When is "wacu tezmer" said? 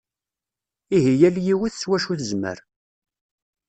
1.89-2.57